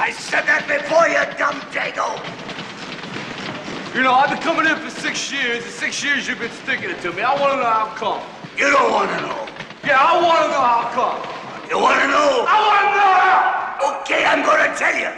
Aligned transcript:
I 0.00 0.12
said 0.12 0.48
that 0.48 0.64
before, 0.64 1.12
you 1.12 1.20
dumb 1.36 1.60
dago. 1.76 2.08
You 3.92 4.00
know, 4.00 4.16
I've 4.16 4.32
been 4.32 4.40
coming 4.40 4.64
in 4.64 4.80
for 4.80 4.88
six 4.88 5.28
years, 5.28 5.60
and 5.60 5.68
six 5.76 6.00
years 6.00 6.24
you've 6.24 6.40
been 6.40 6.56
sticking 6.64 6.88
it 6.88 7.04
to 7.04 7.12
me. 7.12 7.20
I 7.20 7.36
want 7.36 7.52
to 7.52 7.60
know 7.60 7.68
how 7.68 7.92
come. 8.00 8.24
You 8.56 8.72
don't 8.72 8.88
want 8.88 9.12
to 9.12 9.20
know. 9.20 9.44
Yeah, 9.84 10.00
I 10.00 10.16
want 10.16 10.40
to 10.40 10.56
know 10.56 10.64
how 10.64 10.88
come. 10.96 11.20
You 11.68 11.76
want 11.76 12.00
to 12.00 12.08
know? 12.08 12.48
I 12.48 12.56
want 12.64 12.80
to 12.80 12.92
know 12.96 13.12
how. 13.12 14.00
Okay, 14.00 14.24
I'm 14.24 14.40
going 14.40 14.64
to 14.64 14.72
tell 14.72 14.96
you. 14.96 15.12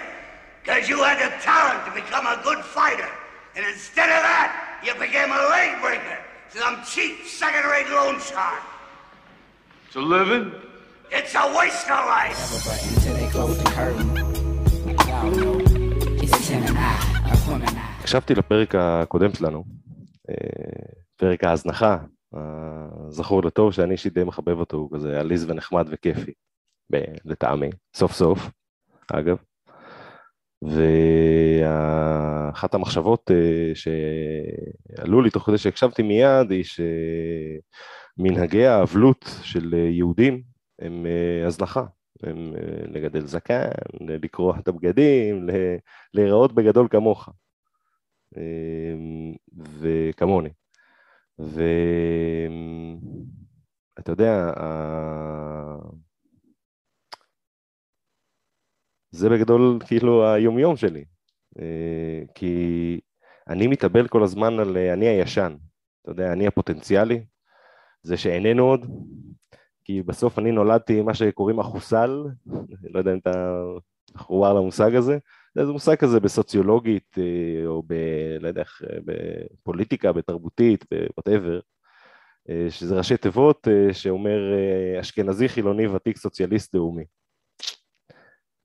Because 0.67 0.91
you 0.91 0.99
had 0.99 1.23
the 1.23 1.31
talent 1.39 1.87
to 1.87 1.95
become 1.95 2.27
a 2.27 2.43
good 2.43 2.59
fighter. 2.67 3.07
And 3.55 3.63
instead 3.63 4.11
of 4.11 4.19
that, 4.27 4.83
you 4.83 4.99
became 4.99 5.31
a 5.31 5.43
leg 5.47 5.79
breaker. 5.79 6.19
Some 6.51 6.83
cheap, 6.83 7.23
second-rate 7.31 7.87
loan 7.95 8.19
shark. 8.19 8.67
It's 9.87 9.95
a 9.95 10.03
living? 10.03 10.51
It's 11.13 11.39
a 11.39 11.55
waste 11.55 11.87
of 11.87 12.03
life. 12.11 12.35
until 12.99 13.15
they 13.15 13.29
close 13.31 13.59
the 13.63 13.71
curtain. 13.71 14.12
הקשבתי 18.15 18.35
לפרק 18.35 18.75
הקודם 18.75 19.35
שלנו, 19.35 19.65
אה, 20.31 20.35
פרק 21.17 21.45
ההזנחה, 21.45 21.99
הזכור 23.09 23.43
לטוב, 23.43 23.73
שאני 23.73 23.93
אישית 23.93 24.15
די 24.15 24.25
מחבב 24.25 24.59
אותו, 24.59 24.77
הוא 24.77 24.91
כזה 24.95 25.21
עליז 25.21 25.51
ונחמד 25.51 25.87
וכיפי, 25.91 26.33
לטעמי, 27.25 27.71
סוף 27.97 28.13
סוף, 28.13 28.51
אגב. 29.13 29.37
ואחת 31.63 32.75
המחשבות 32.75 33.31
אה, 33.31 33.73
שעלו 33.75 35.23
לי 35.23 35.31
תוך 35.31 35.47
כדי 35.47 35.59
שהקשבתי 35.59 36.03
מיד, 36.03 36.51
היא 36.51 36.65
שמנהגי 38.19 38.67
האבלות 38.67 39.25
של 39.43 39.75
אה, 39.75 39.79
יהודים 39.79 40.43
הם 40.79 41.07
הזנחה. 41.47 41.85
הם 42.23 42.53
לגדל 42.89 43.27
זקן, 43.27 43.69
לקרוע 44.01 44.59
את 44.59 44.69
הבגדים, 44.69 45.49
להיראות 46.15 46.53
בגדול 46.53 46.89
כמוך. 46.91 47.29
אמ, 48.37 49.35
וכמוני. 49.81 50.51
ואתה 51.39 51.73
יודע, 54.13 54.53
זה 59.11 59.29
בגדול 59.29 59.79
כאילו 59.87 60.27
היומיום 60.27 60.77
שלי. 60.77 61.05
אה, 61.59 62.23
כי 62.35 63.01
אני 63.49 63.67
מתאבל 63.67 64.09
כל 64.09 64.23
הזמן 64.23 64.59
על 64.59 64.77
אה, 64.77 64.93
אני 64.93 65.07
הישן. 65.07 65.57
אתה 66.03 66.11
יודע, 66.11 66.33
אני 66.33 66.47
הפוטנציאלי, 66.47 67.25
זה 68.03 68.17
שאיננו 68.17 68.65
עוד. 68.65 68.87
כי 69.85 70.03
בסוף 70.03 70.39
אני 70.39 70.53
נולדתי 70.53 71.03
מה 71.03 71.15
שקוראים 71.15 71.61
החוסל, 71.61 72.25
לא 72.93 72.99
יודע 72.99 73.13
אם 73.13 73.19
אתה 73.19 73.63
מחובר 74.15 74.55
למושג 74.55 74.95
הזה, 74.95 75.13
זה 75.13 75.19
איזה 75.57 75.73
מושג 75.73 75.95
כזה 75.95 76.21
בסוציולוגית, 76.21 77.19
אה, 77.19 77.67
או 77.67 77.83
ב... 77.87 77.95
לא 78.41 78.49
יודע 78.49 78.61
איך, 78.61 78.83
אה, 78.91 78.99
בפוליטיקה, 79.05 80.13
בתרבותית, 80.13 80.85
ב-whatever, 80.91 81.61
אה, 82.51 82.67
שזה 82.71 82.97
ראשי 82.97 83.17
תיבות 83.17 83.69
שאומר 83.93 84.41
אשכנזי 85.01 85.49
חילוני 85.49 85.87
ותיק 85.87 86.17
סוציאליסט 86.17 86.75
לאומי. 86.75 87.05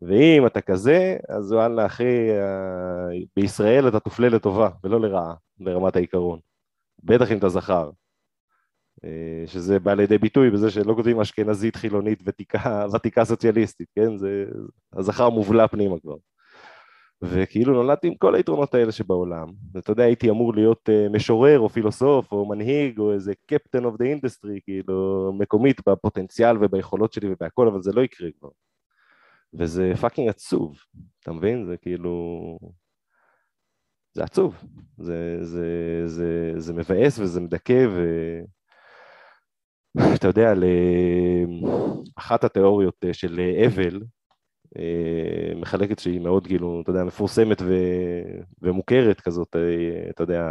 ואם 0.01 0.45
אתה 0.45 0.61
כזה, 0.61 1.17
אז 1.29 1.51
וואלה 1.51 1.85
אחי, 1.85 2.27
בישראל 3.35 3.87
אתה 3.87 3.99
תופלה 3.99 4.29
לטובה 4.29 4.69
ולא 4.83 5.01
לרעה 5.01 5.33
ברמת 5.57 5.95
העיקרון. 5.95 6.39
בטח 7.03 7.31
אם 7.31 7.37
אתה 7.37 7.49
זכר. 7.49 7.91
שזה 9.45 9.79
בא 9.79 9.93
לידי 9.93 10.17
ביטוי 10.17 10.49
בזה 10.49 10.71
שלא 10.71 10.93
כותבים 10.93 11.19
אשכנזית 11.19 11.75
חילונית 11.75 12.19
ותיקה, 12.25 12.85
ותיקה 12.93 13.25
סוציאליסטית, 13.25 13.87
כן? 13.95 14.17
זה 14.17 14.45
הזכר 14.93 15.29
מובלע 15.29 15.67
פנימה 15.67 15.99
כבר. 15.99 16.15
וכאילו 17.21 17.73
נולדתי 17.73 18.07
עם 18.07 18.15
כל 18.15 18.35
היתרונות 18.35 18.73
האלה 18.73 18.91
שבעולם. 18.91 19.47
ואתה 19.73 19.91
יודע, 19.91 20.03
הייתי 20.03 20.29
אמור 20.29 20.53
להיות 20.53 20.89
uh, 20.89 21.13
משורר 21.13 21.59
או 21.59 21.69
פילוסוף 21.69 22.31
או 22.31 22.45
מנהיג 22.45 22.99
או 22.99 23.13
איזה 23.13 23.33
captain 23.45 23.85
of 23.85 23.97
the 23.97 24.05
industry, 24.05 24.59
כאילו 24.63 25.31
מקומית 25.37 25.81
בפוטנציאל 25.89 26.57
וביכולות 26.61 27.13
שלי 27.13 27.33
ובהכל, 27.33 27.67
אבל 27.67 27.81
זה 27.81 27.91
לא 27.93 28.01
יקרה 28.01 28.29
כבר. 28.39 28.49
וזה 29.53 29.93
פאקינג 30.01 30.29
עצוב, 30.29 30.77
אתה 31.19 31.31
מבין? 31.31 31.65
זה 31.65 31.77
כאילו... 31.77 32.57
זה 34.13 34.23
עצוב. 34.23 34.63
זה, 34.97 35.37
זה, 35.41 35.67
זה, 36.05 36.53
זה 36.57 36.73
מבאס 36.73 37.19
וזה 37.19 37.41
מדכא 37.41 37.85
ו... 37.89 38.01
אתה 40.15 40.27
יודע, 40.27 40.53
לאחת 42.15 42.43
התיאוריות 42.43 42.95
אה, 43.05 43.13
של 43.13 43.39
אבל, 43.65 43.95
אה, 43.95 44.01
מחלקת 45.55 45.99
שהיא 45.99 46.19
מאוד 46.19 46.47
כאילו, 46.47 46.81
אתה 46.81 46.89
יודע, 46.89 47.03
מפורסמת 47.03 47.61
ו... 47.61 47.73
ומוכרת 48.61 49.21
כזאת, 49.21 49.55
אה, 49.55 50.09
אתה 50.09 50.23
יודע, 50.23 50.43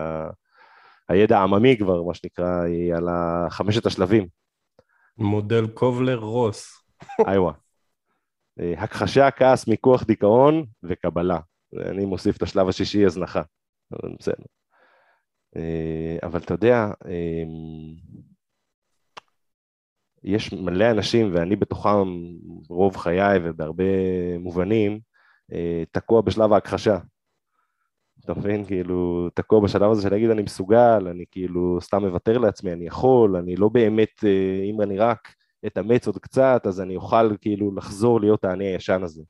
הידע 1.09 1.39
העממי 1.39 1.77
כבר, 1.79 2.03
מה 2.03 2.15
שנקרא, 2.15 2.63
היא 2.63 2.95
על 2.95 3.09
חמשת 3.51 3.87
השלבים. 3.87 4.29
מודל 5.19 5.67
קובלר 5.67 6.19
רוס. 6.19 6.83
איווה. 7.29 7.53
אה, 8.61 8.75
הכחשה, 8.79 9.31
כעס, 9.31 9.69
מיקוח, 9.69 10.05
דיכאון 10.05 10.65
וקבלה. 10.83 11.39
אני 11.77 12.05
מוסיף 12.05 12.37
את 12.37 12.43
השלב 12.43 12.69
השישי, 12.69 13.05
הזנחה. 13.05 13.43
אבל 13.93 14.15
בסדר. 14.19 14.45
אה, 15.57 16.17
אבל 16.23 16.41
אתה 16.41 16.55
יודע, 16.55 16.91
אה, 17.07 17.43
יש 20.25 20.53
מלא 20.53 20.91
אנשים, 20.91 21.31
ואני 21.35 21.57
בתוכם 21.57 22.09
רוב 22.69 22.97
חיי 22.97 23.39
ובהרבה 23.45 23.85
מובנים, 24.39 25.01
אה, 25.53 25.85
תקוע 25.93 26.21
בשלב 26.21 26.53
ההכחשה. 26.53 26.99
אתה 28.25 28.35
מבין? 28.35 28.65
כאילו, 28.65 29.29
תקוע 29.35 29.61
בשלב 29.61 29.91
הזה 29.91 30.03
של 30.03 30.11
להגיד 30.11 30.31
אני 30.31 30.43
מסוגל, 30.43 31.09
אני 31.11 31.25
כאילו 31.31 31.79
סתם 31.81 32.05
מוותר 32.05 32.39
לעצמי, 32.39 32.73
אני 32.73 32.87
יכול, 32.87 33.37
אני 33.37 33.57
לא 33.57 33.69
באמת, 33.69 34.25
אה, 34.25 34.63
אם 34.71 34.83
אני 34.83 34.99
רק 34.99 35.29
אתאמץ 35.67 36.07
עוד 36.07 36.19
קצת, 36.19 36.63
אז 36.67 36.81
אני 36.81 36.97
אוכל 36.97 37.37
כאילו 37.41 37.75
לחזור 37.75 38.21
להיות 38.21 38.45
האני 38.45 38.65
הישן 38.65 39.03
הזה. 39.03 39.23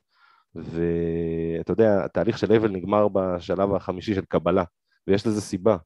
ואתה 0.55 1.71
יודע, 1.71 2.05
התהליך 2.05 2.37
של 2.37 2.53
אבל 2.53 2.69
נגמר 2.69 3.07
בשלב 3.07 3.75
החמישי 3.75 4.15
של 4.15 4.25
קבלה, 4.25 4.63
ויש 5.07 5.27
לזה 5.27 5.41
סיבה. 5.41 5.77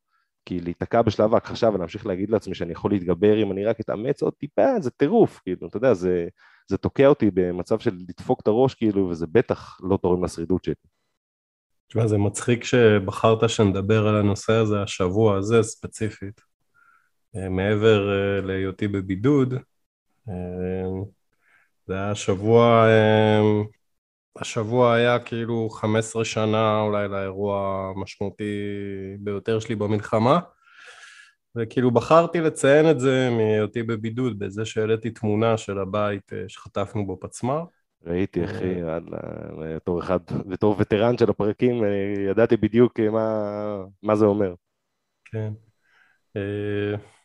כי 0.45 0.59
להיתקע 0.59 1.01
בשלב 1.01 1.33
ההכחשה 1.33 1.69
ולהמשיך 1.73 2.05
להגיד 2.05 2.29
לעצמי 2.29 2.55
שאני 2.55 2.71
יכול 2.71 2.91
להתגבר 2.91 3.43
אם 3.43 3.51
אני 3.51 3.65
רק 3.65 3.79
אתאמץ 3.79 4.21
עוד 4.21 4.33
טיפה, 4.33 4.79
זה 4.79 4.91
טירוף, 4.91 5.39
כאילו, 5.43 5.67
אתה 5.67 5.77
יודע, 5.77 5.93
זה, 5.93 6.27
זה 6.67 6.77
תוקע 6.77 7.07
אותי 7.07 7.31
במצב 7.33 7.79
של 7.79 7.91
לדפוק 8.09 8.41
את 8.41 8.47
הראש, 8.47 8.73
כאילו, 8.73 9.07
וזה 9.09 9.25
בטח 9.31 9.79
לא 9.83 9.97
תורם 9.97 10.23
לשרידות 10.23 10.63
שלי. 10.63 10.73
תשמע, 11.87 12.07
זה 12.07 12.17
מצחיק 12.17 12.63
שבחרת 12.63 13.49
שנדבר 13.49 14.07
על 14.07 14.15
הנושא 14.15 14.53
הזה 14.53 14.81
השבוע 14.81 15.37
הזה 15.37 15.63
ספציפית. 15.63 16.41
אה, 17.35 17.49
מעבר 17.49 18.09
אה, 18.11 18.41
להיותי 18.41 18.87
בבידוד, 18.87 19.53
אה, 20.29 20.33
זה 21.87 21.93
היה 21.93 22.15
שבוע, 22.15 22.87
השבוע 24.35 24.93
היה 24.93 25.19
כאילו 25.19 25.69
15 25.69 26.25
שנה 26.25 26.81
אולי 26.81 27.07
לאירוע 27.07 27.91
המשמעותי 27.95 28.53
ביותר 29.19 29.59
שלי 29.59 29.75
במלחמה, 29.75 30.39
וכאילו 31.55 31.91
בחרתי 31.91 32.41
לציין 32.41 32.89
את 32.89 32.99
זה 32.99 33.29
מהיותי 33.31 33.83
בבידוד, 33.83 34.39
בזה 34.39 34.65
שהעליתי 34.65 35.09
תמונה 35.09 35.57
של 35.57 35.79
הבית 35.79 36.31
שחטפנו 36.47 37.07
בו 37.07 37.19
פצמ"ר. 37.19 37.63
ראיתי, 38.05 38.45
אחי, 38.45 38.65
יאללה, 38.65 39.19
בתור 39.75 39.99
אחד, 39.99 40.19
בתור 40.45 40.75
וטרן 40.79 41.17
של 41.17 41.29
הפרקים, 41.29 41.83
ידעתי 42.29 42.57
בדיוק 42.57 42.99
מה, 42.99 43.83
מה 44.03 44.15
זה 44.15 44.25
אומר. 44.25 44.53
כן. 45.25 45.53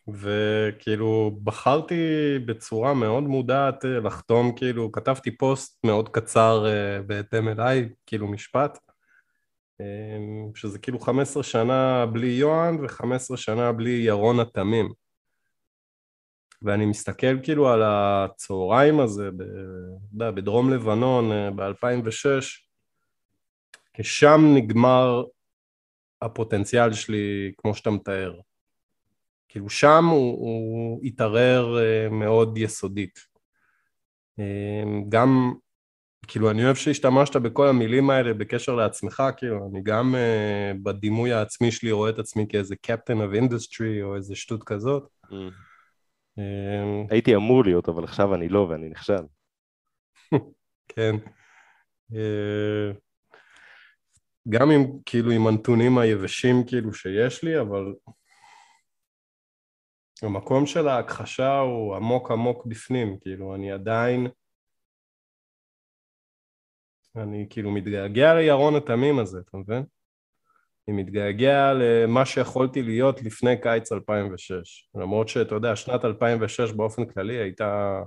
וכאילו 0.09 1.39
בחרתי 1.45 2.05
בצורה 2.47 2.95
מאוד 2.95 3.23
מודעת 3.23 3.85
לחתום, 3.85 4.57
כאילו 4.57 4.93
כתבתי 4.93 5.37
פוסט 5.37 5.85
מאוד 5.85 6.09
קצר 6.09 6.67
בהתאם 7.07 7.49
אליי, 7.49 7.89
כאילו 8.07 8.27
משפט, 8.29 8.79
שזה 10.55 10.79
כאילו 10.79 10.99
15 11.01 11.43
שנה 11.43 12.07
בלי 12.07 12.27
יוהאן 12.27 12.77
ו-15 12.81 13.37
שנה 13.37 13.73
בלי 13.73 13.91
ירון 13.91 14.41
התמים. 14.41 14.93
ואני 16.63 16.87
מסתכל 16.87 17.43
כאילו 17.43 17.69
על 17.69 17.83
הצהריים 17.85 19.01
הזה, 19.01 19.31
ב, 19.37 19.43
יודע, 20.13 20.31
בדרום 20.31 20.73
לבנון 20.73 21.31
ב-2006, 21.57 22.27
כי 23.95 24.05
שם 24.05 24.41
נגמר 24.55 25.25
הפוטנציאל 26.23 26.93
שלי 26.93 27.53
כמו 27.59 27.75
שאתה 27.75 27.91
מתאר. 27.91 28.41
כאילו 29.49 29.71
שם 29.71 30.05
הוא, 30.05 30.39
הוא 30.39 31.01
התערער 31.05 31.77
מאוד 32.11 32.59
יסודית. 32.59 33.19
גם, 35.09 35.53
כאילו 36.27 36.51
אני 36.51 36.65
אוהב 36.65 36.77
שהשתמשת 36.77 37.37
בכל 37.37 37.69
המילים 37.69 38.11
האלה 38.11 38.35
בקשר 38.35 38.75
לעצמך, 38.75 39.23
כאילו 39.37 39.69
אני 39.71 39.83
גם 39.83 40.15
בדימוי 40.83 41.33
העצמי 41.33 41.71
שלי 41.71 41.93
רואה 41.93 42.11
את 42.11 42.19
עצמי 42.19 42.47
כאיזה 42.49 42.77
captain 42.77 43.21
of 43.21 43.33
industry 43.35 44.03
או 44.03 44.17
איזה 44.17 44.37
שטות 44.37 44.65
כזאת. 44.65 45.09
Mm. 45.25 46.41
הייתי 47.11 47.37
אמור 47.37 47.65
להיות, 47.65 47.89
אבל 47.89 48.05
עכשיו 48.05 48.35
אני 48.35 48.49
לא 48.49 48.59
ואני 48.59 48.89
נכשל. 48.89 49.23
כן. 50.89 51.17
גם 54.49 54.71
עם, 54.71 54.85
כאילו, 55.07 55.31
עם 55.31 55.47
הנתונים 55.47 55.99
היבשים, 55.99 56.65
כאילו, 56.67 56.93
שיש 56.93 57.45
לי, 57.45 57.61
אבל 57.61 57.95
המקום 60.23 60.67
של 60.67 60.89
ההכחשה 60.89 61.59
הוא 61.59 61.97
עמוק 61.97 62.31
עמוק 62.31 62.67
בפנים, 62.67 63.19
כאילו, 63.21 63.55
אני 63.55 63.73
עדיין... 63.73 64.27
אני 67.17 67.47
כאילו 67.51 67.71
מתגעגע 67.71 68.35
לירון 68.35 68.75
התמים 68.75 69.19
הזה, 69.19 69.39
אתה 69.39 69.57
מבין? 69.57 69.85
אני 70.89 70.97
מתגעגע 70.97 71.73
למה 71.73 72.27
שיכולתי 72.27 72.83
להיות 72.83 73.23
לפני 73.23 73.61
קיץ 73.61 73.93
2006. 73.93 74.91
למרות 74.95 75.29
שאתה 75.29 75.55
יודע, 75.55 75.77
שנת 75.77 76.05
2006 76.05 76.73
באופן 76.73 77.07
כללי 77.07 77.35
הייתה 77.37 78.03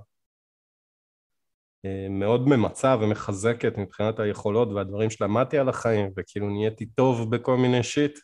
אה, 1.85 2.07
מאוד 2.09 2.47
ממצה 2.47 2.95
ומחזקת 3.01 3.77
מבחינת 3.77 4.19
היכולות 4.19 4.67
והדברים 4.67 5.09
שלמדתי 5.09 5.57
על 5.57 5.69
החיים, 5.69 6.11
וכאילו 6.17 6.49
נהייתי 6.49 6.85
טוב 6.85 7.35
בכל 7.35 7.57
מיני 7.57 7.83
שיט, 7.83 8.19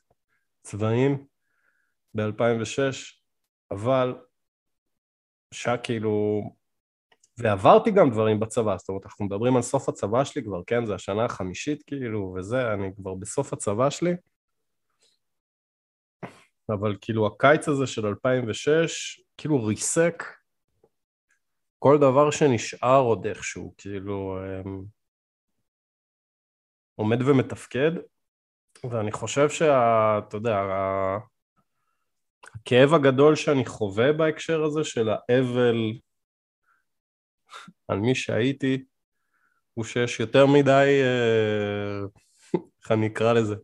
צבעים, 0.61 1.25
ב-2006, 2.13 3.24
אבל 3.71 4.15
שכאילו... 5.51 6.41
ועברתי 7.37 7.91
גם 7.91 8.09
דברים 8.11 8.39
בצבא, 8.39 8.77
זאת 8.77 8.89
אומרת, 8.89 9.05
אנחנו 9.05 9.25
מדברים 9.25 9.55
על 9.55 9.61
סוף 9.61 9.89
הצבא 9.89 10.23
שלי 10.23 10.43
כבר, 10.43 10.61
כן? 10.67 10.85
זה 10.85 10.95
השנה 10.95 11.25
החמישית 11.25 11.83
כאילו, 11.87 12.35
וזה, 12.37 12.73
אני 12.73 12.95
כבר 12.95 13.13
בסוף 13.13 13.53
הצבא 13.53 13.89
שלי. 13.89 14.13
אבל 16.69 16.97
כאילו 17.01 17.27
הקיץ 17.27 17.67
הזה 17.67 17.87
של 17.87 18.05
2006, 18.05 19.21
כאילו 19.37 19.65
ריסק 19.65 20.23
כל 21.79 21.97
דבר 21.97 22.31
שנשאר 22.31 22.99
עוד 22.99 23.25
איכשהו, 23.25 23.73
כאילו 23.77 24.37
אמ, 24.43 24.83
עומד 26.95 27.21
ומתפקד, 27.21 27.91
ואני 28.89 29.11
חושב 29.11 29.49
שאתה 29.49 30.37
יודע, 30.37 30.61
הכאב 32.53 32.93
הגדול 32.93 33.35
שאני 33.35 33.65
חווה 33.65 34.13
בהקשר 34.13 34.63
הזה 34.63 34.83
של 34.83 35.09
האבל 35.09 35.93
על 37.87 37.99
מי 37.99 38.15
שהייתי, 38.15 38.83
הוא 39.73 39.85
שיש 39.85 40.19
יותר 40.19 40.45
מדי, 40.45 41.01
אה, 41.03 41.99
איך 42.53 42.91
אני 42.91 43.07
אקרא 43.07 43.33
לזה, 43.33 43.55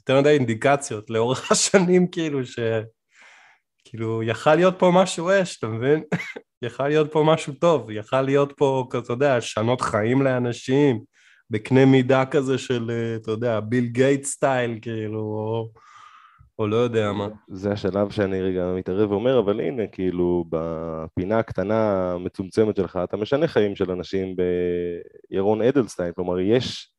יותר 0.00 0.20
מדי 0.20 0.30
אינדיקציות 0.30 1.10
לאורך 1.10 1.46
השנים, 1.52 2.10
כאילו, 2.10 2.46
ש... 2.46 2.58
כאילו, 3.84 4.22
יכל 4.22 4.54
להיות 4.54 4.74
פה 4.78 4.90
משהו 4.94 5.28
אש, 5.30 5.58
אתה 5.58 5.66
מבין? 5.66 6.02
יכל 6.62 6.88
להיות 6.88 7.12
פה 7.12 7.24
משהו 7.26 7.52
טוב, 7.52 7.90
יכל 7.90 8.22
להיות 8.22 8.52
פה, 8.56 8.88
אתה 8.98 9.12
יודע, 9.12 9.38
לשנות 9.38 9.80
חיים 9.80 10.22
לאנשים, 10.22 11.00
בקנה 11.50 11.86
מידה 11.86 12.26
כזה 12.26 12.58
של, 12.58 12.90
אה, 12.90 13.16
אתה 13.16 13.30
יודע, 13.30 13.60
ביל 13.60 13.86
גייט 13.86 14.24
סטייל, 14.24 14.78
כאילו, 14.82 15.20
או, 15.20 15.70
או 16.58 16.66
לא 16.66 16.76
יודע 16.76 17.12
מה. 17.12 17.28
זה 17.48 17.72
השלב 17.72 18.10
שאני 18.10 18.40
רגע 18.40 18.72
מתערב 18.76 19.10
ואומר, 19.10 19.38
אבל 19.38 19.60
הנה, 19.60 19.86
כאילו, 19.86 20.44
בפינה 20.48 21.38
הקטנה 21.38 22.12
המצומצמת 22.12 22.76
שלך, 22.76 22.98
אתה 23.04 23.16
משנה 23.16 23.48
חיים 23.48 23.76
של 23.76 23.90
אנשים 23.90 24.36
בירון 25.30 25.62
אדלסטיין, 25.62 26.12
כלומר, 26.12 26.40
יש... 26.40 26.92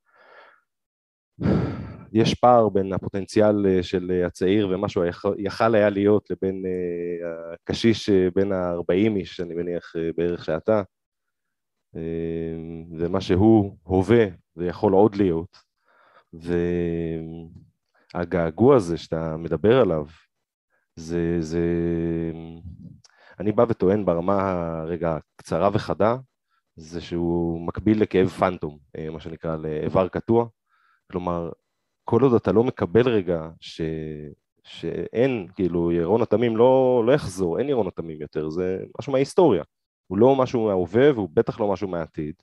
יש 2.13 2.33
פער 2.33 2.69
בין 2.69 2.94
הפוטנציאל 2.94 3.65
אה, 3.67 3.83
של 3.83 4.11
אה, 4.11 4.25
הצעיר 4.25 4.69
ומה 4.69 4.89
שהוא 4.89 5.06
יכל 5.38 5.75
היה 5.75 5.89
להיות 5.89 6.29
לבין 6.29 6.63
אה, 6.65 7.53
הקשיש 7.53 8.09
בין 8.09 8.51
ה-40 8.51 9.15
איש, 9.15 9.39
אני 9.39 9.53
מניח, 9.56 9.94
בערך 10.17 10.45
שאתה, 10.45 10.81
ומה 12.97 13.21
שהוא 13.21 13.77
הווה 13.83 14.25
ויכול 14.56 14.94
עוד 14.94 15.15
להיות. 15.15 15.57
והגעגוע 18.15 18.75
הזה 18.75 18.97
שאתה 18.97 19.38
מדבר 19.38 19.81
עליו, 19.81 20.06
זה, 20.95 21.38
זה... 21.39 21.63
אני 23.39 23.51
בא 23.51 23.65
וטוען 23.69 24.06
ברמה 24.06 24.51
הרגע 24.81 25.17
קצרה 25.35 25.69
וחדה, 25.73 26.17
זה 26.75 27.01
שהוא 27.01 27.67
מקביל 27.67 28.01
לכאב 28.01 28.27
פנטום, 28.27 28.77
מה 29.11 29.19
שנקרא, 29.19 29.56
לאיבר 29.56 30.07
קטוע. 30.07 30.45
כלומר, 31.11 31.51
כל 32.03 32.21
עוד 32.21 32.33
אתה 32.33 32.51
לא 32.51 32.63
מקבל 32.63 33.09
רגע 33.09 33.50
ש... 33.59 33.81
שאין, 34.63 35.47
כאילו, 35.56 35.91
ירון 35.91 36.21
התמים 36.21 36.57
לא, 36.57 37.03
לא 37.06 37.11
יחזור, 37.11 37.59
אין 37.59 37.69
ירון 37.69 37.88
התמים 37.88 38.21
יותר, 38.21 38.50
זה 38.50 38.79
משהו 39.00 39.13
מההיסטוריה. 39.13 39.63
הוא 40.07 40.17
לא 40.17 40.35
משהו 40.35 40.65
מההווה 40.65 41.13
והוא 41.13 41.29
בטח 41.33 41.59
לא 41.59 41.71
משהו 41.71 41.88
מהעתיד. 41.88 42.35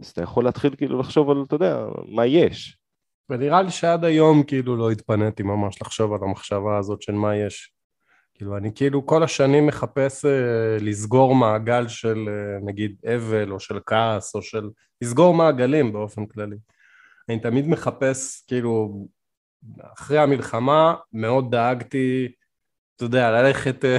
אז 0.00 0.10
אתה 0.10 0.22
יכול 0.22 0.44
להתחיל 0.44 0.76
כאילו 0.76 0.98
לחשוב 0.98 1.30
על, 1.30 1.44
אתה 1.46 1.54
יודע, 1.54 1.86
מה 2.08 2.26
יש. 2.26 2.79
ונראה 3.30 3.62
לי 3.62 3.70
שעד 3.70 4.04
היום 4.04 4.42
כאילו 4.42 4.76
לא 4.76 4.90
התפניתי 4.90 5.42
ממש 5.42 5.82
לחשוב 5.82 6.12
על 6.12 6.18
המחשבה 6.22 6.78
הזאת 6.78 7.02
של 7.02 7.12
מה 7.12 7.36
יש. 7.36 7.72
כאילו, 8.34 8.56
אני 8.56 8.70
כאילו 8.74 9.06
כל 9.06 9.22
השנים 9.22 9.66
מחפש 9.66 10.24
אה, 10.24 10.76
לסגור 10.80 11.34
מעגל 11.34 11.88
של 11.88 12.28
אה, 12.28 12.58
נגיד 12.66 12.96
אבל 13.14 13.52
או 13.52 13.60
של 13.60 13.78
כעס 13.86 14.34
או 14.34 14.42
של... 14.42 14.70
לסגור 15.02 15.34
מעגלים 15.34 15.92
באופן 15.92 16.26
כללי. 16.26 16.56
אני 17.28 17.40
תמיד 17.40 17.68
מחפש, 17.68 18.44
כאילו, 18.48 19.06
אחרי 19.98 20.18
המלחמה 20.18 20.94
מאוד 21.12 21.50
דאגתי, 21.50 22.32
אתה 22.96 23.04
יודע, 23.04 23.30
ללכת, 23.30 23.84
אה, 23.84 23.98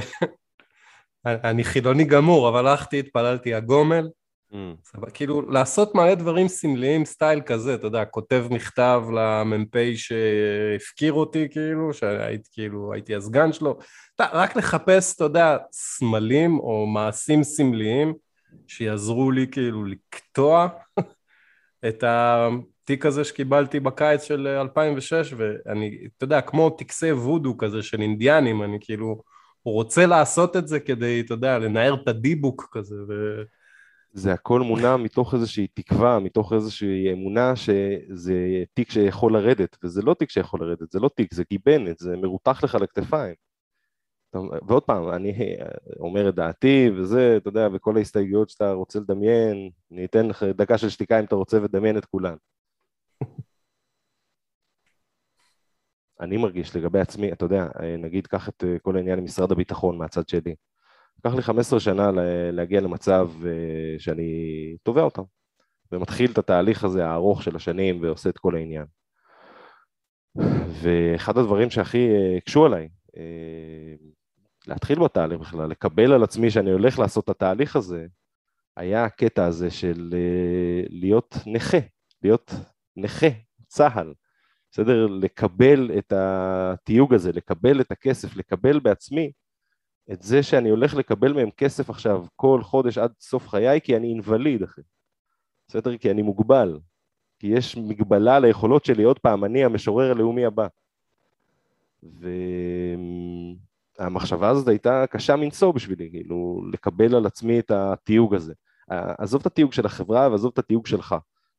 אני 1.50 1.64
חילוני 1.64 2.04
גמור, 2.04 2.48
אבל 2.48 2.66
הלכתי, 2.66 2.98
התפללתי 2.98 3.54
הגומל, 3.54 4.08
mm. 4.52 5.10
כאילו 5.14 5.50
לעשות 5.50 5.94
מלא 5.94 6.14
דברים 6.14 6.48
סמליים 6.48 7.04
סטייל 7.04 7.40
כזה, 7.40 7.74
אתה 7.74 7.86
יודע, 7.86 8.04
כותב 8.04 8.46
מכתב 8.50 9.02
למ"פ 9.16 9.76
שהפקיר 9.94 11.12
אותי, 11.12 11.48
כאילו, 11.50 11.94
שהייתי 11.94 12.48
כאילו, 12.52 12.92
הייתי 12.92 13.14
הסגן 13.14 13.52
שלו, 13.52 13.78
רק 14.20 14.56
לחפש, 14.56 15.16
אתה 15.16 15.24
יודע, 15.24 15.56
סמלים 15.72 16.58
או 16.58 16.86
מעשים 16.86 17.44
סמליים 17.44 18.14
שיעזרו 18.66 19.30
לי 19.30 19.46
כאילו 19.50 19.84
לקטוע 19.84 20.68
את. 21.88 22.04
התיק 22.82 23.06
הזה 23.06 23.24
שקיבלתי 23.24 23.80
בקיץ 23.80 24.22
של 24.22 24.46
2006, 24.46 25.34
ואני, 25.36 26.08
אתה 26.16 26.24
יודע, 26.24 26.40
כמו 26.40 26.70
טקסי 26.70 27.12
וודו 27.12 27.56
כזה 27.56 27.82
של 27.82 28.00
אינדיאנים, 28.00 28.62
אני 28.62 28.78
כאילו, 28.80 29.22
רוצה 29.64 30.06
לעשות 30.06 30.56
את 30.56 30.68
זה 30.68 30.80
כדי, 30.80 31.20
אתה 31.20 31.34
יודע, 31.34 31.58
לנער 31.58 31.94
את 31.94 32.08
הדיבוק 32.08 32.68
כזה, 32.72 32.94
ו... 33.08 33.42
זה 34.12 34.32
הכל 34.32 34.60
מונע 34.60 34.96
מתוך 34.96 35.34
איזושהי 35.34 35.66
תקווה, 35.66 36.18
מתוך 36.18 36.52
איזושהי 36.52 37.12
אמונה 37.12 37.56
שזה 37.56 38.64
תיק 38.74 38.90
שיכול 38.90 39.32
לרדת, 39.32 39.76
וזה 39.84 40.02
לא 40.02 40.14
תיק 40.14 40.30
שיכול 40.30 40.60
לרדת, 40.60 40.90
זה 40.90 41.00
לא 41.00 41.10
תיק, 41.16 41.34
זה 41.34 41.42
גיבנת, 41.50 41.98
זה 41.98 42.16
מרותח 42.16 42.64
לך 42.64 42.74
לכתפיים. 42.74 43.34
ועוד 44.68 44.82
פעם, 44.82 45.08
אני 45.08 45.56
אומר 46.00 46.28
את 46.28 46.34
דעתי 46.34 46.90
וזה, 46.96 47.36
אתה 47.36 47.48
יודע, 47.48 47.68
וכל 47.72 47.96
ההסתייגויות 47.96 48.48
שאתה 48.50 48.72
רוצה 48.72 48.98
לדמיין, 49.00 49.70
אני 49.92 50.04
אתן 50.04 50.26
לך 50.26 50.42
דקה 50.42 50.78
של 50.78 50.88
שתיקה 50.88 51.18
אם 51.20 51.24
אתה 51.24 51.34
רוצה 51.36 51.62
ודמיין 51.62 51.98
את 51.98 52.04
כולן. 52.04 52.36
אני 56.20 56.36
מרגיש 56.36 56.76
לגבי 56.76 57.00
עצמי, 57.00 57.32
אתה 57.32 57.44
יודע, 57.44 57.66
נגיד 57.98 58.26
קח 58.26 58.48
את 58.48 58.64
כל 58.82 58.96
העניין 58.96 59.18
עם 59.18 59.24
משרד 59.24 59.52
הביטחון 59.52 59.98
מהצד 59.98 60.28
שלי. 60.28 60.54
לקח 61.24 61.34
לי 61.34 61.42
15 61.42 61.80
שנה 61.80 62.10
להגיע 62.52 62.80
למצב 62.80 63.30
אה, 63.46 63.98
שאני 63.98 64.32
תובע 64.82 65.02
אותם, 65.02 65.22
ומתחיל 65.92 66.30
את 66.30 66.38
התהליך 66.38 66.84
הזה 66.84 67.06
הארוך 67.06 67.42
של 67.42 67.56
השנים 67.56 68.02
ועושה 68.02 68.30
את 68.30 68.38
כל 68.38 68.54
העניין. 68.54 68.86
ואחד 70.82 71.38
הדברים 71.38 71.70
שהכי 71.70 72.08
אה, 72.10 72.36
הקשו 72.36 72.66
עליי, 72.66 72.88
להתחיל 74.66 74.98
בתהליך 74.98 75.40
בכלל, 75.40 75.70
לקבל 75.70 76.12
על 76.12 76.22
עצמי 76.22 76.50
שאני 76.50 76.70
הולך 76.70 76.98
לעשות 76.98 77.24
את 77.24 77.28
התהליך 77.28 77.76
הזה, 77.76 78.06
היה 78.76 79.04
הקטע 79.04 79.44
הזה 79.44 79.70
של 79.70 80.14
להיות 80.88 81.36
נכה, 81.46 81.78
להיות 82.22 82.52
נכה, 82.96 83.26
צה"ל, 83.66 84.14
בסדר? 84.70 85.06
לקבל 85.06 85.90
את 85.98 86.12
התיוג 86.16 87.14
הזה, 87.14 87.32
לקבל 87.32 87.80
את 87.80 87.90
הכסף, 87.90 88.36
לקבל 88.36 88.80
בעצמי 88.80 89.32
את 90.12 90.22
זה 90.22 90.42
שאני 90.42 90.68
הולך 90.68 90.94
לקבל 90.94 91.32
מהם 91.32 91.50
כסף 91.50 91.90
עכשיו 91.90 92.24
כל 92.36 92.62
חודש 92.62 92.98
עד 92.98 93.12
סוף 93.20 93.48
חיי 93.48 93.80
כי 93.80 93.96
אני 93.96 94.08
אינווליד 94.08 94.62
אחי, 94.62 94.80
בסדר? 95.68 95.96
כי 95.96 96.10
אני 96.10 96.22
מוגבל, 96.22 96.78
כי 97.38 97.46
יש 97.46 97.76
מגבלה 97.76 98.38
ליכולות 98.38 98.84
שלי, 98.84 99.02
עוד 99.02 99.18
פעם, 99.18 99.44
אני 99.44 99.64
המשורר 99.64 100.10
הלאומי 100.10 100.44
הבא. 100.44 100.66
והמחשבה 103.98 104.48
הזאת 104.48 104.68
הייתה 104.68 105.04
קשה 105.10 105.36
מנשוא 105.36 105.72
בשבילי, 105.72 106.10
כאילו, 106.10 106.62
לקבל 106.72 107.14
על 107.14 107.26
עצמי 107.26 107.58
את 107.58 107.70
התיוג 107.70 108.34
הזה. 108.34 108.52
עזוב 108.88 109.40
את 109.40 109.46
התיוג 109.46 109.72
של 109.72 109.86
החברה 109.86 110.28
ועזוב 110.30 110.50
את 110.52 110.58
התיוג 110.58 110.86
שלך. 110.86 111.14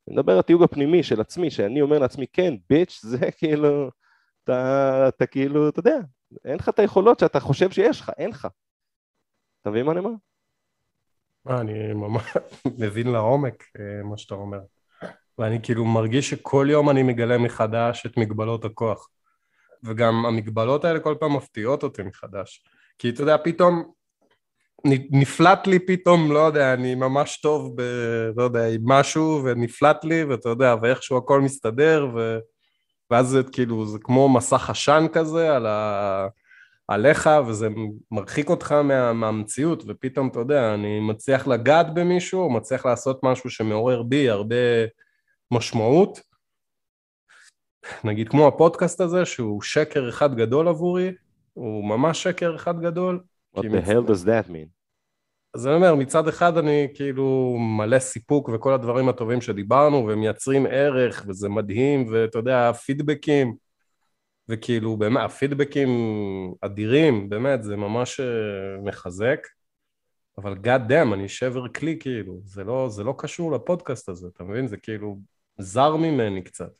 אני 0.07 0.15
מדבר 0.15 0.33
על 0.33 0.39
התיוג 0.39 0.63
הפנימי 0.63 1.03
של 1.03 1.21
עצמי, 1.21 1.51
שאני 1.51 1.81
אומר 1.81 1.99
לעצמי, 1.99 2.25
כן, 2.33 2.53
ביץ', 2.69 2.99
זה 3.03 3.31
כאילו, 3.37 3.89
אתה, 4.43 5.05
אתה 5.07 5.25
כאילו, 5.25 5.69
אתה 5.69 5.79
יודע, 5.79 5.99
אין 6.45 6.55
לך 6.55 6.69
את 6.69 6.79
היכולות 6.79 7.19
שאתה 7.19 7.39
חושב 7.39 7.71
שיש 7.71 8.01
לך, 8.01 8.11
אין 8.17 8.29
לך. 8.29 8.47
אתה 9.61 9.69
מבין 9.69 9.85
מה 9.85 9.91
אני 9.91 9.99
אומר? 9.99 10.11
אני 11.49 11.93
ממש 11.93 12.23
מבין 12.79 13.07
לעומק 13.07 13.63
אה, 13.79 14.03
מה 14.03 14.17
שאתה 14.17 14.35
אומר. 14.35 14.59
ואני 15.37 15.59
כאילו 15.63 15.85
מרגיש 15.85 16.29
שכל 16.29 16.67
יום 16.69 16.89
אני 16.89 17.03
מגלה 17.03 17.37
מחדש 17.37 18.05
את 18.05 18.17
מגבלות 18.17 18.65
הכוח. 18.65 19.09
וגם 19.83 20.25
המגבלות 20.25 20.85
האלה 20.85 20.99
כל 20.99 21.15
פעם 21.19 21.37
מפתיעות 21.37 21.83
אותי 21.83 22.03
מחדש. 22.03 22.63
כי 22.97 23.09
אתה 23.09 23.21
יודע, 23.21 23.37
פתאום 23.43 23.91
נפלט 25.11 25.67
לי 25.67 25.79
פתאום, 25.79 26.31
לא 26.31 26.39
יודע, 26.39 26.73
אני 26.73 26.95
ממש 26.95 27.41
טוב 27.41 27.73
ב... 27.75 27.81
לא 28.35 28.43
יודע, 28.43 28.67
עם 28.67 28.81
משהו, 28.83 29.41
ונפלט 29.43 30.05
לי, 30.05 30.23
ואתה 30.23 30.49
יודע, 30.49 30.75
ואיכשהו 30.81 31.17
הכל 31.17 31.41
מסתדר, 31.41 32.07
ו... 32.15 32.39
ואז 33.13 33.27
זה 33.27 33.43
כאילו, 33.51 33.85
זה 33.85 33.99
כמו 33.99 34.29
מסך 34.29 34.69
עשן 34.69 35.05
כזה 35.13 35.55
על 35.55 35.65
ה... 35.65 36.27
עליך, 36.87 37.29
וזה 37.47 37.69
מרחיק 38.11 38.49
אותך 38.49 38.71
מה... 38.71 39.13
מהמציאות, 39.13 39.83
ופתאום, 39.87 40.27
אתה 40.27 40.39
יודע, 40.39 40.73
אני 40.73 40.99
מצליח 40.99 41.47
לגעת 41.47 41.93
במישהו, 41.93 42.41
או 42.41 42.49
מצליח 42.49 42.85
לעשות 42.85 43.23
משהו 43.23 43.49
שמעורר 43.49 44.03
בי 44.03 44.29
הרבה 44.29 44.55
משמעות. 45.51 46.19
נגיד 48.03 48.29
כמו 48.29 48.47
הפודקאסט 48.47 49.01
הזה, 49.01 49.25
שהוא 49.25 49.61
שקר 49.61 50.09
אחד 50.09 50.35
גדול 50.35 50.67
עבורי, 50.67 51.11
הוא 51.53 51.85
ממש 51.85 52.23
שקר 52.23 52.55
אחד 52.55 52.79
גדול. 52.81 53.23
What 53.55 53.59
the 53.59 53.65
מצ- 53.65 53.87
hell 53.87 54.09
does 54.09 54.25
that 54.25 54.49
mean? 54.49 54.82
אז 55.53 55.67
אני 55.67 55.75
אומר, 55.75 55.95
מצד 55.95 56.27
אחד 56.27 56.57
אני 56.57 56.87
כאילו 56.93 57.57
מלא 57.59 57.99
סיפוק 57.99 58.49
וכל 58.53 58.73
הדברים 58.73 59.09
הטובים 59.09 59.41
שדיברנו, 59.41 60.05
והם 60.05 60.19
מייצרים 60.19 60.65
ערך, 60.65 61.25
וזה 61.27 61.49
מדהים, 61.49 62.05
ואתה 62.11 62.37
יודע, 62.37 62.69
הפידבקים, 62.69 63.55
וכאילו, 64.49 64.97
באמת, 64.97 65.21
הפידבקים 65.25 65.89
אדירים, 66.61 67.29
באמת, 67.29 67.63
זה 67.63 67.75
ממש 67.75 68.19
אה, 68.19 68.81
מחזק. 68.83 69.47
אבל 70.37 70.53
God 70.53 70.89
damn, 70.89 71.13
אני 71.13 71.29
שבר 71.29 71.67
כלי, 71.67 71.97
כאילו, 71.99 72.41
זה 72.45 72.63
לא, 72.63 72.89
זה 72.89 73.03
לא 73.03 73.15
קשור 73.17 73.51
לפודקאסט 73.51 74.09
הזה, 74.09 74.27
אתה 74.33 74.43
מבין? 74.43 74.67
זה 74.67 74.77
כאילו 74.77 75.19
זר 75.57 75.95
ממני 75.95 76.41
קצת. 76.41 76.71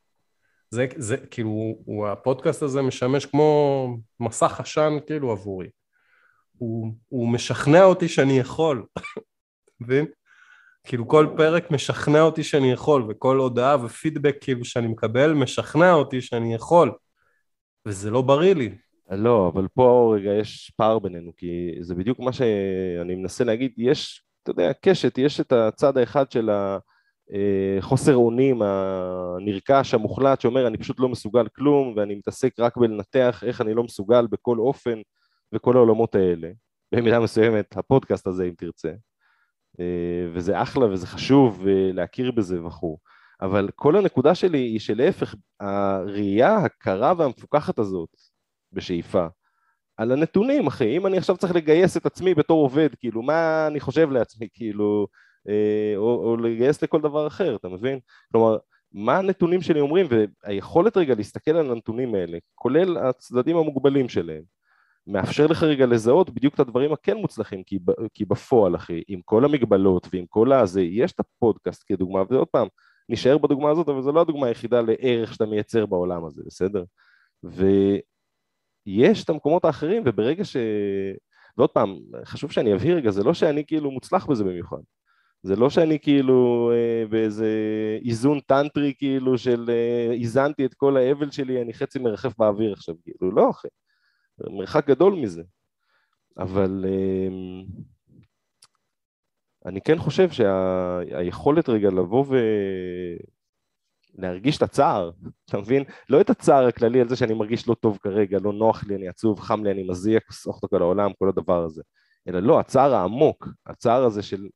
זה, 0.70 0.88
זה 0.98 1.18
כאילו, 1.18 1.76
הפודקאסט 2.12 2.64
הזה 2.64 2.82
משמש 2.82 3.26
כמו 3.26 3.88
מסך 4.20 4.60
עשן, 4.60 4.98
כאילו, 5.08 5.32
עבורי. 5.32 5.70
הוא, 6.64 6.94
הוא 7.10 7.30
משכנע 7.30 7.84
אותי 7.84 8.08
שאני 8.08 8.40
יכול, 8.40 8.86
מבין? 9.82 10.06
כאילו 10.88 11.08
כל 11.08 11.28
פרק 11.38 11.72
משכנע 11.72 12.22
אותי 12.22 12.44
שאני 12.44 12.72
יכול, 12.72 13.06
וכל 13.10 13.38
הודעה 13.38 13.86
ופידבק 13.86 14.36
כאילו 14.42 14.66
שאני 14.66 14.88
מקבל 14.88 15.34
משכנע 15.34 15.94
אותי 15.94 16.22
שאני 16.22 16.54
יכול, 16.54 16.92
וזה 17.88 18.12
לא 18.12 18.22
בריא 18.22 18.56
לי. 18.56 18.76
לא, 19.12 19.52
אבל 19.54 19.68
פה 19.74 20.16
רגע 20.18 20.32
יש 20.32 20.72
פער 20.78 21.00
בינינו, 21.00 21.32
כי 21.38 21.72
זה 21.82 21.96
בדיוק 21.96 22.20
מה 22.20 22.34
שאני 22.34 23.16
מנסה 23.16 23.44
להגיד, 23.44 23.72
יש, 23.78 24.24
אתה 24.44 24.52
יודע, 24.52 24.72
קשת, 24.82 25.18
יש 25.18 25.40
את 25.40 25.52
הצד 25.52 25.98
האחד 25.98 26.32
של 26.32 26.50
החוסר 27.80 28.16
אונים 28.16 28.62
הנרכש, 28.62 29.94
המוחלט, 29.94 30.42
שאומר 30.42 30.68
אני 30.68 30.78
פשוט 30.78 31.00
לא 31.00 31.10
מסוגל 31.10 31.48
כלום, 31.56 31.94
ואני 31.98 32.16
מתעסק 32.16 32.60
רק 32.60 32.78
בלנתח 32.78 33.44
איך 33.48 33.62
אני 33.62 33.74
לא 33.74 33.84
מסוגל 33.84 34.28
בכל 34.28 34.60
אופן, 34.60 35.02
וכל 35.54 35.76
העולמות 35.76 36.16
האלה. 36.16 36.52
במידה 36.92 37.20
מסוימת, 37.20 37.78
הפודקאסט 37.78 38.28
הזה, 38.28 38.44
אם 38.44 38.54
תרצה. 38.58 38.92
אה, 39.80 40.28
וזה 40.34 40.62
אחלה 40.62 40.86
וזה 40.86 41.08
חשוב 41.08 41.68
אה, 41.68 41.90
להכיר 41.94 42.32
בזה 42.32 42.66
וכו'. 42.66 42.98
אבל 43.42 43.70
כל 43.76 43.96
הנקודה 43.96 44.36
שלי 44.36 44.58
היא 44.58 44.80
שלהפך, 44.80 45.36
הראייה 45.60 46.56
הקרה 46.56 47.14
והמפוקחת 47.18 47.80
הזאת, 47.80 48.10
בשאיפה, 48.72 49.28
על 49.98 50.12
הנתונים, 50.12 50.68
אחי. 50.68 50.98
אם 50.98 51.08
אני 51.08 51.18
עכשיו 51.18 51.38
צריך 51.38 51.56
לגייס 51.56 51.98
את 51.98 52.06
עצמי 52.06 52.34
בתור 52.34 52.62
עובד, 52.62 52.90
כאילו, 53.00 53.22
מה 53.22 53.68
אני 53.68 53.80
חושב 53.80 54.10
לעצמי, 54.12 54.48
כאילו, 54.56 55.08
אה, 55.50 55.94
או, 55.96 56.24
או 56.26 56.38
לגייס 56.38 56.84
לכל 56.84 57.02
דבר 57.02 57.28
אחר, 57.28 57.56
אתה 57.56 57.70
מבין? 57.70 58.00
כלומר, 58.32 58.58
מה 58.92 59.18
הנתונים 59.18 59.62
שלי 59.62 59.80
אומרים, 59.80 60.08
והיכולת 60.10 60.98
רגע 60.98 61.16
להסתכל 61.16 61.52
על 61.52 61.72
הנתונים 61.72 62.16
האלה, 62.16 62.38
כולל 62.56 62.98
הצדדים 62.98 63.58
המוגבלים 63.58 64.10
שלהם, 64.10 64.44
מאפשר 65.08 65.48
לך 65.48 65.64
רגע 65.64 65.86
לזהות 65.86 66.30
בדיוק 66.30 66.54
את 66.54 66.60
הדברים 66.60 66.94
הכן 66.94 67.18
מוצלחים, 67.18 67.64
כי, 67.64 67.80
כי 68.14 68.26
בפועל, 68.26 68.76
אחי, 68.76 69.02
עם 69.08 69.22
כל 69.26 69.46
המגבלות 69.46 70.08
ועם 70.14 70.26
כל 70.30 70.54
הזה, 70.54 70.82
יש 70.82 71.12
את 71.12 71.20
הפודקאסט 71.20 71.84
כדוגמה, 71.88 72.24
ועוד 72.30 72.48
פעם, 72.48 72.68
נשאר 73.10 73.38
בדוגמה 73.38 73.70
הזאת, 73.70 73.90
אבל 73.90 74.02
זו 74.02 74.12
לא 74.12 74.22
הדוגמה 74.22 74.48
היחידה 74.48 74.82
לערך 74.82 75.34
שאתה 75.34 75.46
מייצר 75.46 75.86
בעולם 75.86 76.26
הזה, 76.26 76.42
בסדר? 76.46 76.84
ויש 77.44 79.24
את 79.24 79.30
המקומות 79.30 79.66
האחרים, 79.66 80.04
וברגע 80.06 80.46
ש... 80.46 80.58
ועוד 81.58 81.70
פעם, 81.70 82.00
חשוב 82.26 82.52
שאני 82.52 82.74
אבהיר 82.74 82.98
רגע, 82.98 83.12
זה 83.12 83.24
לא 83.24 83.34
שאני 83.34 83.66
כאילו 83.66 83.92
מוצלח 83.92 84.26
בזה 84.26 84.44
במיוחד. 84.44 84.78
זה 85.44 85.56
לא 85.56 85.70
שאני 85.70 86.00
כאילו 86.00 86.72
אה, 86.74 87.08
באיזה 87.10 87.48
איזון 88.06 88.40
טנטרי 88.40 88.94
כאילו 88.98 89.38
של 89.38 89.66
אה, 89.70 90.14
איזנתי 90.14 90.66
את 90.66 90.74
כל 90.74 90.98
האבל 90.98 91.32
שלי, 91.32 91.62
אני 91.62 91.74
חצי 91.74 92.00
מרחף 92.00 92.38
באוויר 92.38 92.74
עכשיו, 92.74 92.96
כאילו, 93.04 93.32
לא 93.32 93.50
אחי. 93.50 93.68
מרחק 94.40 94.88
גדול 94.88 95.14
מזה. 95.14 95.44
אבל 96.38 96.86
אה, 96.88 97.30
אני 99.66 99.82
כן 99.82 99.98
חושב 99.98 100.30
שהיכולת 100.30 101.70
רגע 101.70 101.90
לבוא 101.90 102.26
ולהרגיש 104.18 104.58
את 104.58 104.62
הצער, 104.62 105.12
אתה 105.46 105.58
מבין? 105.58 105.84
לא 106.10 106.22
את 106.22 106.30
הצער 106.30 106.68
הכללי 106.68 107.02
על 107.02 107.10
זה 107.10 107.16
שאני 107.16 107.34
מרגיש 107.34 107.68
לא 107.68 107.74
טוב 107.74 107.98
כרגע, 107.98 108.38
לא 108.42 108.54
נוח 108.54 108.84
לי, 108.84 108.96
אני 108.96 109.08
עצוב, 109.08 109.40
חם 109.40 109.64
לי, 109.64 109.72
אני 109.72 109.84
מזיע, 109.84 110.20
כוסח 110.20 110.48
אותו 110.48 110.68
כל 110.68 110.82
העולם, 110.82 111.14
כל 111.14 111.30
הדבר 111.30 111.64
הזה. 111.64 111.82
אלא 112.28 112.40
לא, 112.40 112.60
הצער 112.60 112.94
העמוק, 112.94 113.48
הצער 113.66 114.04
הזה 114.04 114.22
של 114.22 114.48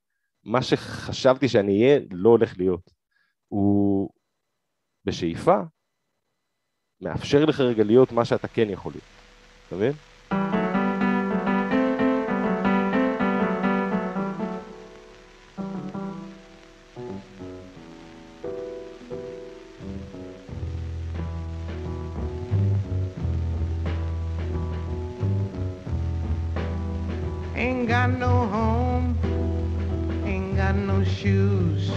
מה 0.43 0.61
שחשבתי 0.61 1.49
שאני 1.49 1.83
אהיה, 1.83 1.99
לא 2.11 2.29
הולך 2.29 2.57
להיות. 2.57 2.91
הוא 3.47 4.09
בשאיפה 5.05 5.57
מאפשר 7.01 7.45
לך 7.45 7.59
רגע 7.59 7.83
להיות 7.83 8.11
מה 8.11 8.25
שאתה 8.25 8.47
כן 8.47 8.69
יכול 8.69 8.91
להיות. 8.91 9.26
Tá 9.69 9.75
vendo? 9.75 9.99
Ain't 27.53 27.89
got 27.89 28.09
no 28.11 28.47
home, 28.47 29.17
ain't 30.25 30.55
got 30.55 30.75
no 30.75 31.03
shoes, 31.03 31.91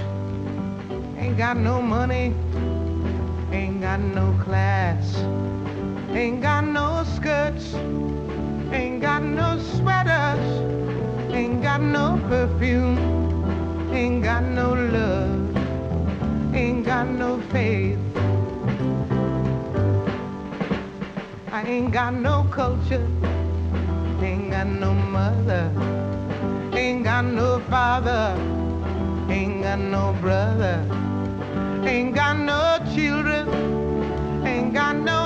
ain't 1.17 1.37
got 1.39 1.57
no 1.57 1.81
money, 1.81 2.35
ain't 3.53 3.81
got 3.81 4.01
no 4.01 4.37
class 4.43 5.15
ain't 6.13 6.43
got 6.43 6.65
no 6.65 7.05
skirts, 7.17 7.75
ain't 8.73 9.01
got 9.01 9.23
no 9.23 9.59
sweaters, 9.59 10.47
ain't 11.33 11.63
got 11.63 11.81
no 11.81 12.21
perfume, 12.29 12.99
ain't 13.93 14.23
got 14.23 14.45
no 14.45 14.75
love, 14.75 16.55
ain't 16.55 16.85
got 16.85 17.09
no 17.09 17.41
faith. 17.53 17.99
I 21.53 21.63
ain't 21.67 21.93
got 21.93 22.15
no 22.15 22.47
culture. 22.51 23.07
Ain't 24.23 24.51
got 24.51 24.67
no 24.67 24.93
mother, 24.93 25.73
ain't 26.75 27.05
got 27.05 27.25
no 27.25 27.59
father, 27.71 28.37
ain't 29.31 29.63
got 29.63 29.79
no 29.79 30.15
brother, 30.21 30.85
ain't 31.87 32.15
got 32.15 32.37
no 32.37 32.79
children, 32.95 33.49
ain't 34.47 34.75
got 34.75 34.97
no 34.97 35.20